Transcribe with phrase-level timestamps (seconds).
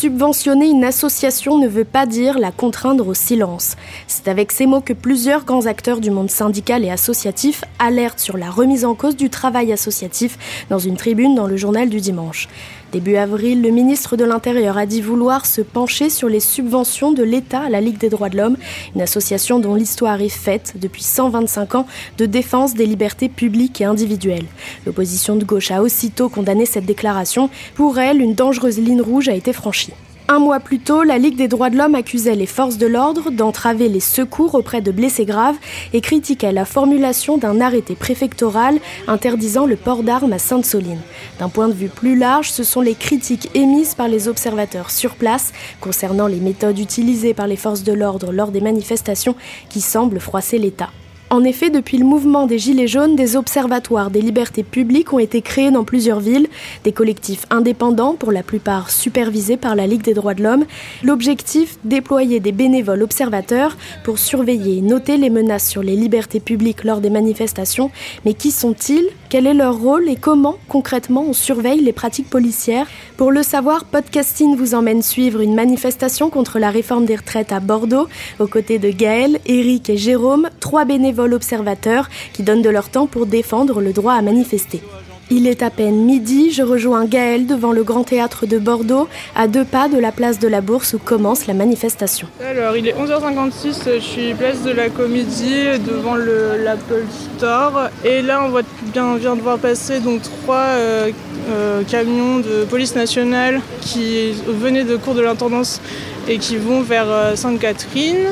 [0.00, 3.74] Subventionner une association ne veut pas dire la contraindre au silence.
[4.06, 8.36] C'est avec ces mots que plusieurs grands acteurs du monde syndical et associatif alertent sur
[8.36, 10.38] la remise en cause du travail associatif
[10.70, 12.46] dans une tribune dans le journal du dimanche.
[12.92, 17.22] Début avril, le ministre de l'Intérieur a dit vouloir se pencher sur les subventions de
[17.22, 18.56] l'État à la Ligue des droits de l'homme,
[18.94, 23.84] une association dont l'histoire est faite depuis 125 ans de défense des libertés publiques et
[23.84, 24.46] individuelles.
[24.86, 27.50] L'opposition de gauche a aussitôt condamné cette déclaration.
[27.74, 29.92] Pour elle, une dangereuse ligne rouge a été franchie.
[30.30, 33.30] Un mois plus tôt, la Ligue des droits de l'homme accusait les forces de l'ordre
[33.30, 35.56] d'entraver les secours auprès de blessés graves
[35.94, 41.00] et critiquait la formulation d'un arrêté préfectoral interdisant le port d'armes à Sainte-Soline.
[41.38, 45.14] D'un point de vue plus large, ce sont les critiques émises par les observateurs sur
[45.14, 49.34] place concernant les méthodes utilisées par les forces de l'ordre lors des manifestations
[49.70, 50.90] qui semblent froisser l'État.
[51.30, 55.42] En effet, depuis le mouvement des Gilets jaunes, des observatoires des libertés publiques ont été
[55.42, 56.48] créés dans plusieurs villes,
[56.84, 60.64] des collectifs indépendants, pour la plupart supervisés par la Ligue des droits de l'homme.
[61.02, 66.82] L'objectif, déployer des bénévoles observateurs pour surveiller et noter les menaces sur les libertés publiques
[66.82, 67.90] lors des manifestations.
[68.24, 69.10] Mais qui sont-ils?
[69.28, 70.08] Quel est leur rôle?
[70.08, 72.86] Et comment, concrètement, on surveille les pratiques policières?
[73.18, 77.60] Pour le savoir, Podcasting vous emmène suivre une manifestation contre la réforme des retraites à
[77.60, 78.06] Bordeaux,
[78.38, 83.06] aux côtés de Gaël, Eric et Jérôme, trois bénévoles observateurs qui donnent de leur temps
[83.06, 84.82] pour défendre le droit à manifester.
[85.30, 89.46] Il est à peine midi, je rejoins Gaël devant le Grand Théâtre de Bordeaux, à
[89.46, 92.28] deux pas de la place de la Bourse où commence la manifestation.
[92.42, 97.04] Alors, il est 11h56, je suis place de la Comédie devant l'Apple
[97.36, 97.90] Store.
[98.06, 98.62] Et là, on voit
[98.94, 101.10] bien, vient de voir passer donc trois euh,
[101.50, 105.82] euh, camions de police nationale qui venaient de cours de l'intendance
[106.26, 108.28] et qui vont vers euh, Sainte-Catherine.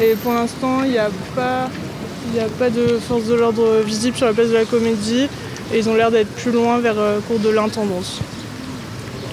[0.00, 1.68] Et pour l'instant, il n'y a pas
[2.26, 5.28] il n'y a pas de force de l'ordre visible sur la place de la comédie
[5.72, 8.20] et ils ont l'air d'être plus loin vers euh, cours de l'intendance.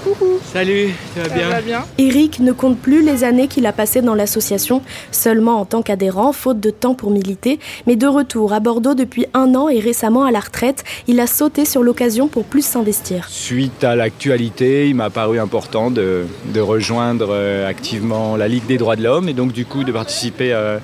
[0.04, 3.66] Coucou Salut, tu vas Ça bien va bien Eric ne compte plus les années qu'il
[3.66, 4.81] a passées dans l'association,
[5.12, 9.28] seulement en tant qu'adhérent, faute de temps pour militer, mais de retour à Bordeaux depuis
[9.34, 13.28] un an et récemment à la retraite, il a sauté sur l'occasion pour plus s'investir.
[13.30, 18.78] Suite à l'actualité, il m'a paru important de, de rejoindre euh, activement la Ligue des
[18.78, 20.81] droits de l'homme et donc du coup de participer à,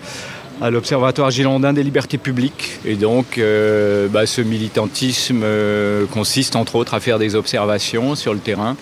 [0.62, 2.80] à l'Observatoire girondin des libertés publiques.
[2.86, 8.34] Et donc euh, bah, ce militantisme euh, consiste entre autres à faire des observations sur
[8.34, 8.76] le terrain.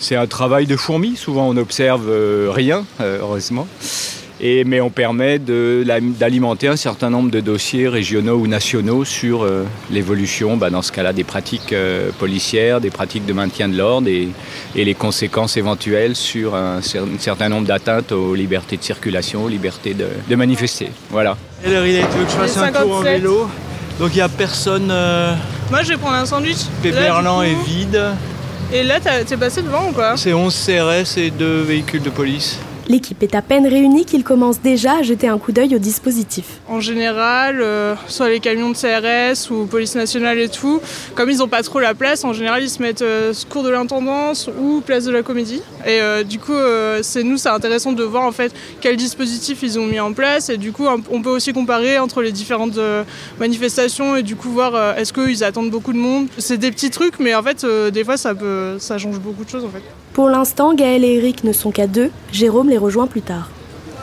[0.00, 3.66] C'est un travail de fourmi, souvent on n'observe euh, rien, heureusement.
[4.40, 9.64] Et, mais on permet d'alimenter un certain nombre de dossiers régionaux ou nationaux sur euh,
[9.90, 14.06] l'évolution, bah, dans ce cas-là, des pratiques euh, policières, des pratiques de maintien de l'ordre
[14.08, 14.28] et,
[14.76, 19.44] et les conséquences éventuelles sur un, cer- un certain nombre d'atteintes aux libertés de circulation,
[19.44, 20.90] aux libertés de, de manifester.
[21.10, 21.36] Voilà.
[21.62, 23.20] Quelle heure il est Tu veux que je fasse un tour en 57.
[23.20, 23.48] vélo?
[23.98, 24.88] Donc il n'y a personne.
[24.92, 25.34] euh,
[25.70, 26.58] Moi, je vais prendre un sandwich.
[26.80, 28.00] Péberlan est vide.
[28.72, 32.10] Et là, t'as- t'es passé devant ou quoi C'est 11 CRS et deux véhicules de
[32.10, 32.58] police.
[32.88, 36.60] L'équipe est à peine réunie qu'il commence déjà à jeter un coup d'œil au dispositif.
[36.68, 40.80] En général, euh, soit les camions de CRS ou police nationale et tout,
[41.14, 43.68] comme ils n'ont pas trop la place, en général ils se mettent euh, cours de
[43.68, 45.60] l'intendance ou place de la comédie.
[45.86, 49.62] Et euh, du coup, euh, c'est nous, c'est intéressant de voir en fait quel dispositif
[49.62, 50.48] ils ont mis en place.
[50.48, 53.04] Et du coup, on peut aussi comparer entre les différentes euh,
[53.38, 56.28] manifestations et du coup voir est-ce qu'ils attendent beaucoup de monde.
[56.38, 59.50] C'est des petits trucs, mais en fait, des fois, ça peut, ça change beaucoup de
[59.50, 59.82] choses en fait.
[60.12, 63.48] Pour l'instant, Gaël et Eric ne sont qu'à deux, Jérôme les rejoint plus tard.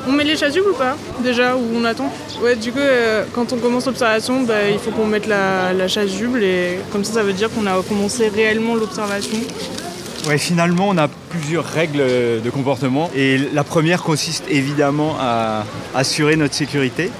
[0.07, 2.11] On met les chasubles ou pas Déjà, ou on attend?
[2.43, 5.87] Ouais, du coup, euh, quand on commence l'observation, bah, il faut qu'on mette la, la
[5.87, 9.39] chasuble et comme ça, ça veut dire qu'on a commencé réellement l'observation.
[10.27, 13.11] Ouais, finalement, on a plusieurs règles de comportement.
[13.15, 17.11] Et la première consiste évidemment à assurer notre sécurité,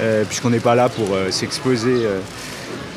[0.00, 2.18] euh, puisqu'on n'est pas là pour euh, s'exposer euh,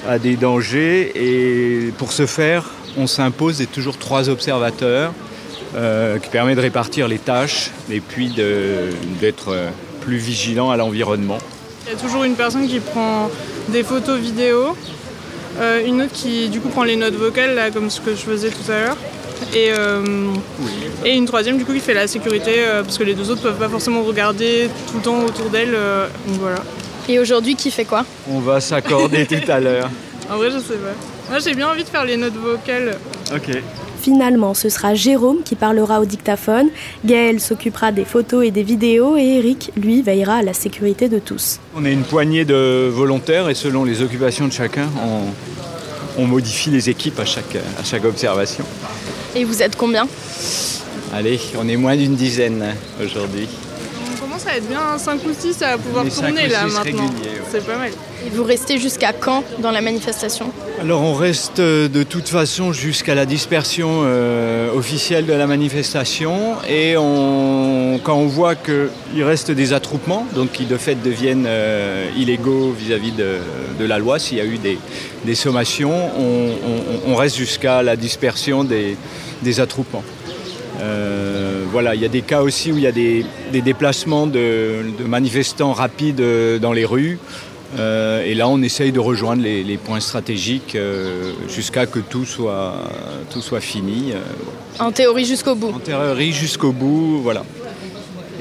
[0.07, 1.11] à des dangers.
[1.15, 5.13] Et pour ce faire, on s'impose d'être toujours trois observateurs
[5.75, 8.33] euh, qui permet de répartir les tâches et puis
[9.19, 9.55] d'être
[10.01, 11.39] plus vigilant à l'environnement.
[11.85, 13.29] Il y a toujours une personne qui prend
[13.69, 14.75] des photos vidéo,
[15.59, 18.21] euh, une autre qui du coup prend les notes vocales là, comme ce que je
[18.21, 18.97] faisais tout à l'heure.
[19.53, 20.33] Et, euh,
[21.05, 23.41] et, une troisième du coup qui fait la sécurité euh, parce que les deux autres
[23.41, 25.71] peuvent pas forcément regarder tout le temps autour d'elle.
[25.71, 26.63] donc voilà.
[27.07, 28.03] Et aujourd'hui qui fait quoi?
[28.29, 29.89] On va s'accorder tout à l'heure.
[30.29, 30.93] En vrai je sais pas.
[31.29, 32.97] Moi j'ai bien envie de faire les notes vocales.
[33.33, 33.61] Ok.
[34.07, 36.69] Finalement, ce sera Jérôme qui parlera au dictaphone,
[37.03, 41.19] Gaël s'occupera des photos et des vidéos et Eric, lui, veillera à la sécurité de
[41.19, 41.59] tous.
[41.75, 44.87] On est une poignée de volontaires et selon les occupations de chacun,
[46.17, 48.63] on, modifie les équipes à chaque, à chaque observation.
[49.35, 50.07] Et vous êtes combien?
[51.13, 52.63] Allez, on est moins d'une dizaine
[53.03, 53.49] aujourd'hui
[54.37, 57.09] commence à être bien 5 ou 6 à pouvoir tourner là maintenant.
[57.51, 57.91] C'est pas mal.
[58.25, 62.73] Et vous restez jusqu'à quand dans la manifestation Alors on reste euh, de toute façon
[62.73, 69.73] jusqu'à la dispersion euh, officielle de la manifestation et quand on voit qu'il reste des
[69.73, 74.45] attroupements, donc qui de fait deviennent euh, illégaux vis-à-vis de, la loi, s'il y a
[74.45, 75.93] eu des, sommations,
[77.07, 80.03] on, reste jusqu'à la dispersion des, attroupements.
[81.71, 85.73] voilà, il y a des cas aussi où il y a des, déplacements de, manifestants
[85.73, 86.23] rapides
[86.59, 87.19] dans les rues.
[87.77, 92.75] Euh, et là, on essaye de rejoindre les, points stratégiques euh, jusqu'à que tout soit,
[93.29, 94.13] tout soit fini.
[94.13, 95.69] Euh, en théorie jusqu'au bout.
[95.75, 97.43] En théorie jusqu'au bout, voilà.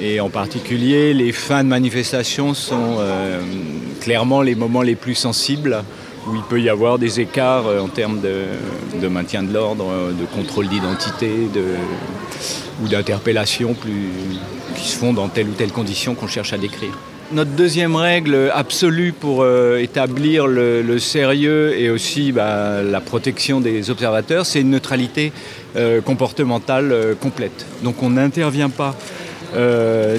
[0.01, 2.99] Et en particulier, les fins de manifestation sont
[4.01, 5.83] clairement les moments les plus sensibles
[6.29, 10.69] où il peut y avoir des écarts en termes de, maintien de l'ordre, de contrôle
[10.69, 11.31] d'identité
[12.83, 13.75] ou d'interpellation
[14.77, 16.93] qui se font dans telle ou telle condition qu'on cherche à décrire.
[17.33, 23.91] Notre deuxième règle absolue pour euh, établir le, sérieux et aussi bah, la protection des
[23.91, 25.33] observateurs, c'est une neutralité
[25.75, 27.67] euh, comportementale euh, complète.
[27.83, 28.95] Donc on n'intervient pas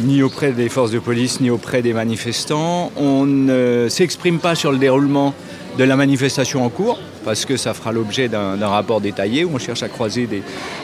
[0.01, 2.91] ni auprès des forces de police ni auprès des manifestants.
[2.97, 5.35] On ne s'exprime pas sur le déroulement
[5.77, 9.59] de la manifestation en cours, parce que ça fera l'objet d'un rapport détaillé où on
[9.59, 10.27] cherche à croiser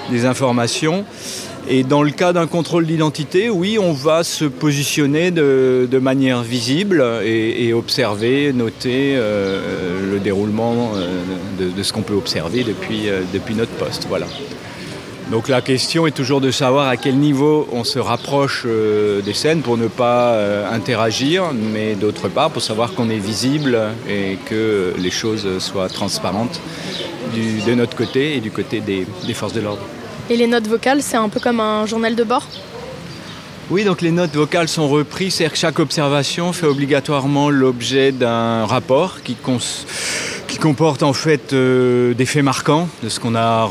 [0.10, 1.06] des informations.
[1.70, 7.04] Et dans le cas d'un contrôle d'identité, oui, on va se positionner de, manière visible
[7.24, 13.56] et, observer, noter euh, le déroulement euh, de, ce qu'on peut observer depuis, euh, depuis
[13.56, 14.06] notre poste.
[14.10, 14.28] Voilà.
[15.32, 19.62] Donc la question est toujours de savoir à quel niveau on se rapproche des scènes
[19.62, 20.38] pour ne pas
[20.72, 26.60] interagir, mais d'autre part pour savoir qu'on est visible et que les choses soient transparentes
[27.34, 29.82] de notre côté et du côté des forces de l'ordre.
[30.30, 32.48] Et les notes vocales, c'est un peu comme un journal de bord?
[33.72, 38.66] Oui, donc les notes vocales sont reprises, c'est-à-dire que chaque observation fait obligatoirement l'objet d'un
[38.66, 39.36] rapport qui,
[40.54, 43.68] qui, comporte en fait euh, des faits marquants de ce qu'on a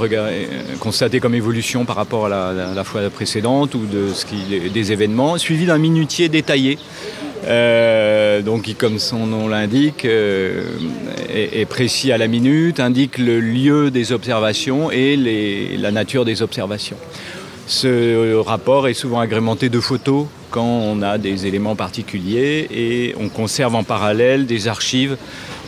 [0.81, 5.39] constaté comme évolution par rapport à la, fois précédente ou de ce qui, des événements,
[5.39, 6.79] suivi d'un minutier détaillé.
[7.45, 10.65] Euh, donc qui, comme son nom l'indique, euh,
[11.29, 15.17] est, précis à la minute, indique le lieu des observations et
[15.79, 16.97] la nature des observations.
[17.67, 23.29] Ce rapport est souvent agrémenté de photos quand on a des éléments particuliers et on
[23.29, 25.17] conserve en parallèle des archives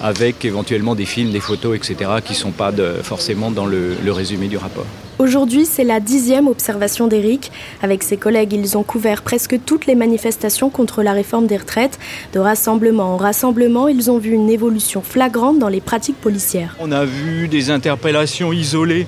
[0.04, 2.70] avec éventuellement des films, des photos, etc., qui ne sont pas
[3.02, 4.84] forcément dans le, résumé du rapport.
[5.18, 7.50] Aujourd'hui, c'est la dixième observation d'Éric.
[7.82, 11.98] Avec ses collègues, ils ont couvert presque toutes les manifestations contre la réforme des retraites.
[12.34, 16.76] De rassemblement en rassemblement, ils ont vu une évolution flagrante dans les pratiques policières.
[16.80, 19.06] On a vu des interpellations isolées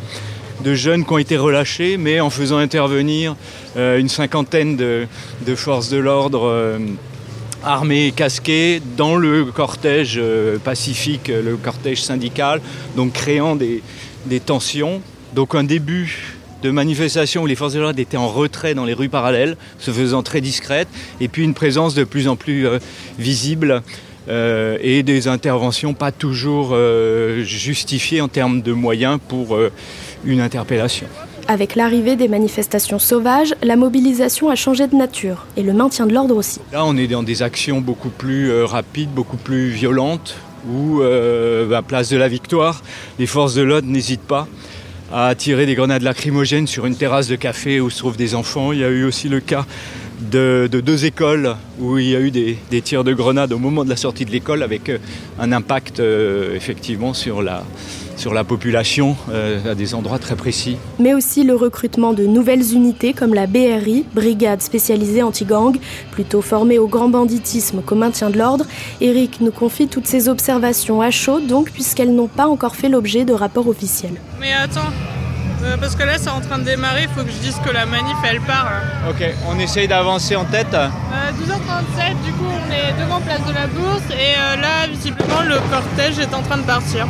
[0.64, 3.36] de jeunes qui ont été relâchés, mais en faisant intervenir
[3.76, 5.06] euh, une cinquantaine de,
[5.56, 6.78] forces de l'ordre euh,
[7.66, 12.60] armées et casquées dans le cortège euh, pacifique, le cortège syndical,
[12.96, 13.82] donc créant des,
[14.44, 15.02] tensions.
[15.34, 18.94] Donc un début de manifestation où les forces de l'ordre étaient en retrait dans les
[18.94, 20.88] rues parallèles, se faisant très discrètes,
[21.20, 22.66] et puis une présence de plus en plus
[23.18, 23.82] visible
[24.28, 26.76] et des interventions pas toujours
[27.44, 29.56] justifiées en termes de moyens pour
[30.24, 31.06] une interpellation.
[31.48, 36.12] Avec l'arrivée des manifestations sauvages, la mobilisation a changé de nature et le maintien de
[36.12, 36.58] l'ordre aussi.
[36.72, 40.34] Là, on est dans des actions beaucoup plus euh, rapides, beaucoup plus violentes,
[40.68, 42.82] où, euh, à place de la victoire,
[43.20, 44.48] les forces de l'ordre n'hésitent pas
[45.12, 48.72] à tirer des grenades lacrymogènes sur une terrasse de café où se trouvent des enfants.
[48.72, 49.66] Il y a eu aussi le cas
[50.32, 53.88] de, deux écoles où il y a eu des, tirs de grenades au moment de
[53.88, 54.98] la sortie de l'école avec euh,
[55.38, 57.62] un impact effectivement sur la,
[58.16, 60.76] sur la population euh, à des endroits très précis.
[60.98, 65.76] Mais aussi le recrutement de nouvelles unités comme la BRI, Brigade spécialisée anti-gang,
[66.10, 68.64] plutôt formée au grand banditisme qu'au maintien de l'ordre.
[69.00, 73.24] Eric nous confie toutes ces observations à chaud, donc, puisqu'elles n'ont pas encore fait l'objet
[73.24, 74.14] de rapports officiels.
[74.40, 74.90] Mais attends,
[75.64, 77.70] Euh, parce que là, c'est en train de démarrer, il faut que je dise que
[77.72, 78.70] la manif, elle part.
[79.08, 80.72] Ok, on essaye d'avancer en tête.
[80.74, 80.86] Euh,
[81.40, 85.56] 12h37, du coup, on est devant Place de la Bourse et euh, là, visiblement, le
[85.70, 87.08] cortège est en train de partir.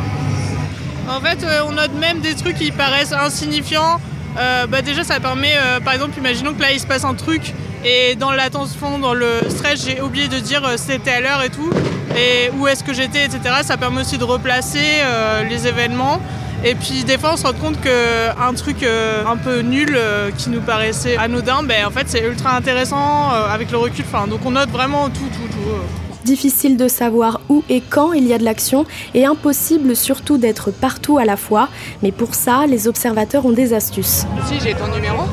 [1.07, 3.99] En fait, euh, on note même des trucs qui paraissent insignifiants.
[4.37, 7.13] Euh, bah, déjà, ça permet, euh, par exemple, imaginons que là, il se passe un
[7.13, 7.53] truc
[7.85, 11.71] et dans l'attention, dans le stress, j'ai oublié de dire c'était à l'heure et tout,
[12.17, 13.39] et où est-ce que j'étais, etc.
[13.61, 15.03] Ça permet aussi de replacer
[15.47, 16.19] les événements.
[16.65, 19.97] Et puis des fois on se rend compte qu'un truc un peu nul
[20.39, 24.03] qui nous paraissait anodin, ben, en fait c'est ultra intéressant avec le recul.
[24.11, 26.06] Enfin, donc on note vraiment tout, tout, tout.
[26.27, 30.71] Difficile de savoir où et quand il y a de l'action et impossible surtout d'être
[30.71, 31.69] partout à la fois.
[32.03, 34.25] Mais pour ça, les observateurs ont des astuces.
[34.45, 35.23] Si, j'ai ton numéro.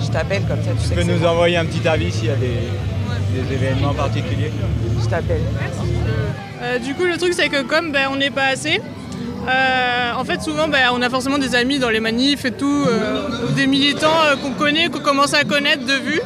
[0.00, 2.60] Je t'appelle comme ça, tu peux nous envoyer un petit avis s'il y a des,
[3.34, 4.52] des événements particuliers
[5.02, 5.40] Je t'appelle.
[6.62, 8.80] Euh, du coup le truc c'est que comme ben, on n'est pas assez,
[9.48, 12.84] euh, en fait souvent ben, on a forcément des amis dans les manifs et tout,
[12.86, 16.20] euh, ou des militants euh, qu'on connaît, qu'on commence à connaître de vue.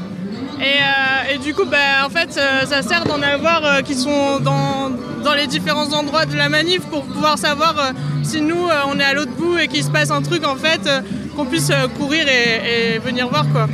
[0.61, 3.95] Et, euh, et du coup, ben, en fait, euh, ça sert d'en avoir euh, qui
[3.95, 4.91] sont dans,
[5.25, 7.75] dans les différents endroits de la manif pour pouvoir savoir
[8.23, 10.89] si nous, on est à l'autre bout et qu'il se passe un truc, en fait,
[11.35, 13.69] qu'on puisse courir et, et venir voir, quoi.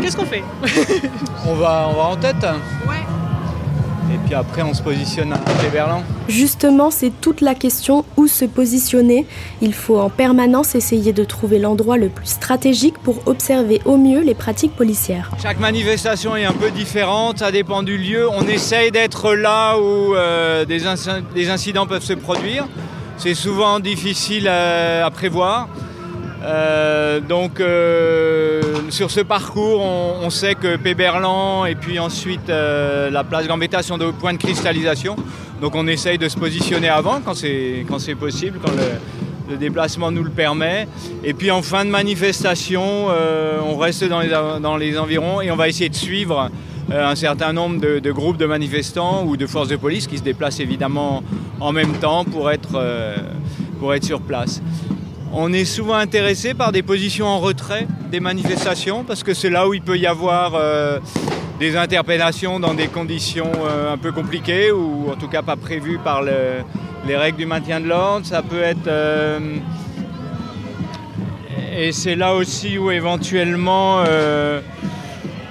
[0.00, 0.42] Qu'est-ce qu'on fait?
[1.46, 2.44] On va, on va en tête
[2.88, 3.04] Ouais.
[4.16, 6.02] Et puis après, on se positionne à Péberlan.
[6.26, 9.26] Justement, c'est toute la question où se positionner.
[9.60, 14.20] Il faut en permanence essayer de trouver l'endroit le plus stratégique pour observer au mieux
[14.22, 15.30] les pratiques policières.
[15.42, 18.26] Chaque manifestation est un peu différente, ça dépend du lieu.
[18.30, 22.66] On essaye d'être là où euh, des, inc- des incidents peuvent se produire.
[23.18, 25.68] C'est souvent difficile à, à prévoir.
[26.46, 33.24] Euh, donc euh, sur ce parcours, on, sait que Péberlan et puis ensuite euh, la
[33.24, 35.16] place Gambetta sont des points de cristallisation.
[35.60, 40.30] Donc on essaye de se positionner avant quand c'est possible, quand le, déplacement nous le
[40.30, 40.86] permet.
[41.24, 43.06] Et puis en fin de manifestation,
[43.64, 46.50] on reste dans les, dans les environs et on va essayer de suivre
[46.92, 50.24] un certain nombre de, de groupes de manifestants ou de forces de police qui se
[50.24, 51.22] déplacent évidemment
[51.60, 52.82] en même temps pour être,
[53.78, 54.60] pour être sur place.
[55.38, 59.68] On est souvent intéressé par des positions en retrait des manifestations parce que c'est là
[59.68, 60.98] où il peut y avoir euh,
[61.60, 65.98] des interpellations dans des conditions euh, un peu compliquées ou en tout cas pas prévues
[66.02, 66.62] par le-
[67.06, 68.24] les règles du maintien de l'ordre.
[68.24, 69.38] Ça peut être euh,
[71.76, 74.02] et c'est là aussi où éventuellement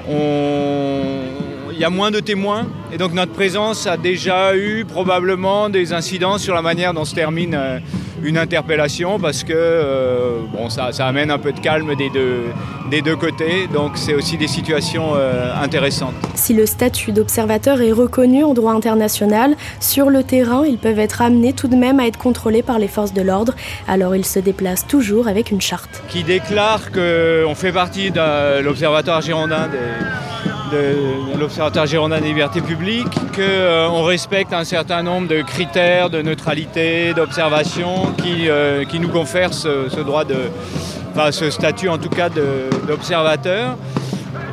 [0.10, 5.94] il y a moins de témoins et donc notre présence a déjà eu probablement des
[5.94, 7.82] incidents sur la manière dont se termine
[8.24, 12.44] une interpellation parce que euh, bon, ça, ça amène un peu de calme des deux,
[12.90, 16.14] des deux côtés donc c'est aussi des situations euh, intéressantes.
[16.36, 21.22] Si le statut d'observateur est reconnu en droit international, sur le terrain, ils peuvent être
[21.22, 23.54] amenés tout de même à être contrôlés par les forces de l'ordre,
[23.88, 26.04] alors ils se déplacent toujours avec une charte.
[26.10, 33.18] qui déclare qu'on fait partie de l'Observatoire girondin des, de l'Observatoire girondin des libertés publiques,
[33.36, 39.54] qu'on respecte un certain nombre de critères de neutralité, d'observation qui, euh, qui nous confèrent
[39.54, 40.36] ce, ce droit de,
[41.16, 42.30] enfin ce statut en tout cas
[42.88, 43.78] d'observateur.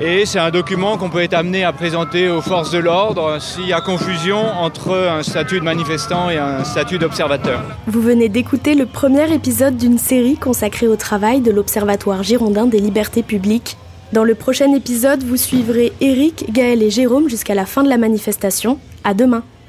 [0.00, 3.66] Et c'est un document qu'on peut être amené à présenter aux forces de l'ordre s'il
[3.66, 7.62] y a confusion entre un statut de manifestant et un statut d'observateur.
[7.86, 12.78] Vous venez d'écouter le premier épisode d'une série consacrée au travail de l'Observatoire girondin des
[12.78, 13.76] libertés publiques.
[14.12, 17.98] Dans le prochain épisode, vous suivrez Eric, Gaël et Jérôme jusqu'à la fin de la
[17.98, 18.78] manifestation.
[19.04, 19.42] À demain.